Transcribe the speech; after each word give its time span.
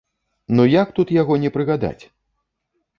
Ну 0.59 0.65
як 0.71 0.87
тут 1.01 1.13
яго 1.21 1.39
не 1.47 1.53
прыгадаць! 1.59 1.97